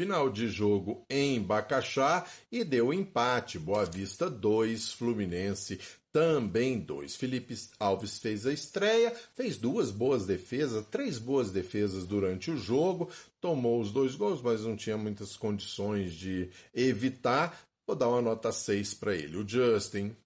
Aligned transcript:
Final 0.00 0.30
de 0.30 0.48
jogo 0.48 1.04
em 1.10 1.42
Bacaxá 1.42 2.24
e 2.50 2.64
deu 2.64 2.90
empate. 2.90 3.58
Boa 3.58 3.84
Vista 3.84 4.30
2, 4.30 4.92
Fluminense 4.92 5.78
também 6.10 6.78
2. 6.78 7.16
Felipe 7.16 7.54
Alves 7.78 8.18
fez 8.18 8.46
a 8.46 8.52
estreia, 8.54 9.14
fez 9.34 9.58
duas 9.58 9.90
boas 9.90 10.24
defesas, 10.24 10.86
três 10.86 11.18
boas 11.18 11.50
defesas 11.50 12.06
durante 12.06 12.50
o 12.50 12.56
jogo, 12.56 13.10
tomou 13.42 13.78
os 13.78 13.92
dois 13.92 14.14
gols, 14.14 14.40
mas 14.40 14.64
não 14.64 14.74
tinha 14.74 14.96
muitas 14.96 15.36
condições 15.36 16.14
de 16.14 16.48
evitar. 16.74 17.60
Vou 17.86 17.94
dar 17.94 18.08
uma 18.08 18.22
nota 18.22 18.50
6 18.50 18.94
para 18.94 19.14
ele. 19.14 19.36
O 19.36 19.46
Justin 19.46 20.16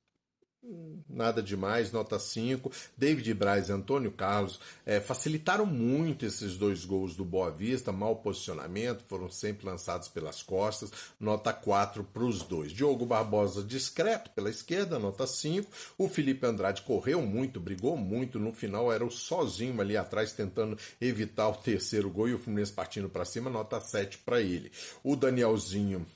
Nada 1.09 1.43
demais, 1.43 1.93
nota 1.93 2.19
5. 2.19 2.73
David 2.97 3.35
Braz 3.35 3.69
e 3.69 3.73
Antônio 3.73 4.11
Carlos 4.11 4.59
é, 4.87 4.99
facilitaram 4.99 5.67
muito 5.67 6.25
esses 6.25 6.57
dois 6.57 6.85
gols 6.85 7.15
do 7.15 7.25
Boa 7.25 7.51
Vista, 7.51 7.93
mau 7.93 8.17
posicionamento, 8.17 9.05
foram 9.07 9.29
sempre 9.31 9.67
lançados 9.67 10.09
pelas 10.09 10.43
costas, 10.43 10.91
nota 11.21 11.53
4 11.53 12.03
para 12.03 12.25
os 12.25 12.43
dois. 12.43 12.73
Diogo 12.73 13.05
Barbosa 13.05 13.63
discreto 13.63 14.31
pela 14.31 14.49
esquerda, 14.49 14.99
nota 14.99 15.27
5. 15.27 15.71
O 15.99 16.09
Felipe 16.09 16.47
Andrade 16.47 16.83
correu 16.83 17.21
muito, 17.21 17.61
brigou 17.61 17.97
muito, 17.97 18.39
no 18.39 18.53
final 18.53 18.91
era 18.91 19.05
o 19.05 19.11
sozinho 19.11 19.81
ali 19.81 19.97
atrás 19.97 20.33
tentando 20.33 20.79
evitar 21.01 21.49
o 21.49 21.55
terceiro 21.55 22.11
gol 22.11 22.29
e 22.29 22.35
o 22.35 22.39
Fluminense 22.39 22.73
partindo 22.73 23.09
para 23.09 23.25
cima, 23.25 23.51
nota 23.51 23.81
7 23.81 24.19
para 24.19 24.41
ele. 24.41 24.73
O 25.03 25.15
Danielzinho, 25.15 26.07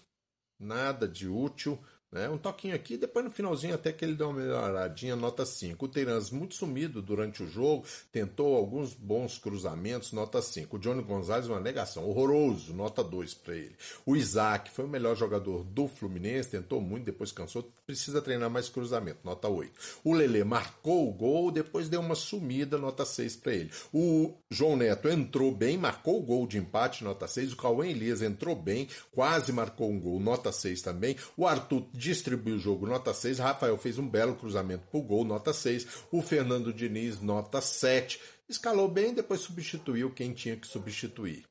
nada 0.59 1.07
de 1.07 1.29
útil 1.29 1.79
né? 2.11 2.29
Um 2.29 2.39
toquinho 2.39 2.75
aqui, 2.75 2.97
depois 2.97 3.25
no 3.25 3.31
finalzinho 3.31 3.75
até 3.75 3.93
que 3.93 4.05
ele 4.05 4.15
deu 4.15 4.29
uma 4.29 4.41
melhoradinha, 4.41 5.15
nota 5.15 5.45
5. 5.45 5.85
O 5.85 5.89
Terans 5.89 6.31
muito 6.31 6.55
sumido 6.55 7.03
durante 7.03 7.43
o 7.43 7.49
jogo, 7.49 7.85
tentou 8.11 8.57
alguns 8.57 8.95
bons 8.95 9.39
cruzamentos, 9.39 10.13
nota 10.13 10.41
5. 10.41 10.77
O 10.77 10.79
Johnny 10.79 11.03
Gonzalez, 11.03 11.49
uma 11.49 11.61
negação, 11.61 12.09
horroroso, 12.09 12.73
nota 12.73 13.05
2 13.05 13.35
para 13.35 13.55
ele. 13.55 13.77
O 14.07 14.17
Isaac 14.17 14.71
foi 14.71 14.85
o 14.85 14.89
melhor 14.89 15.17
jogador 15.17 15.65
do 15.65 15.87
Fluminense, 15.87 16.51
tentou 16.51 16.81
muito, 16.81 17.05
depois 17.05 17.33
cansou, 17.33 17.71
precisa 17.87 18.23
treinar 18.23 18.51
mais 18.51 18.69
cruzamento, 18.69 19.21
nota 19.25 19.49
8. 19.49 19.73
O 20.05 20.15
Lele 20.15 20.45
marcou 20.45 21.09
o 21.09 21.13
gol, 21.13 21.51
depois 21.51 21.89
deu 21.89 22.01
uma 22.01 22.15
sumida, 22.15 22.79
nota 22.79 23.05
6 23.05 23.37
para 23.37 23.55
ele. 23.55 23.71
O 23.93 24.35
João 24.51 24.77
Neto 24.77 25.09
entrou 25.09 25.55
bem, 25.55 25.77
marcou 25.77 26.19
o 26.19 26.23
gol 26.23 26.47
de 26.47 26.59
empate, 26.59 27.05
nota 27.05 27.27
6. 27.27 27.53
O 27.53 27.57
Cauê 27.57 27.91
Elias 27.91 28.23
entrou 28.23 28.55
bem, 28.55 28.89
quase 29.13 29.53
marcou 29.53 29.91
um 29.91 30.01
gol, 30.01 30.21
nota 30.21 30.53
6 30.53 30.83
também. 30.83 31.17
O 31.37 31.47
Arthur 31.47 31.87
distribuiu 31.99 32.57
o 32.57 32.59
jogo, 32.59 32.87
nota 32.87 33.13
6. 33.13 33.41
Rafael 33.41 33.77
fez 33.77 33.99
um 33.99 34.09
belo 34.09 34.37
cruzamento 34.37 34.87
pro 34.91 35.03
gol, 35.03 35.25
nota 35.25 35.53
6. 35.53 36.05
O 36.13 36.23
Fernando 36.23 36.73
Diniz, 36.73 37.21
nota 37.21 37.61
7. 37.61 38.21
Escalou 38.49 38.89
bem, 38.89 39.13
depois 39.13 39.41
substituiu 39.41 40.11
quem 40.11 40.33
tinha 40.33 40.57
que 40.57 40.67
substituir. 40.67 41.45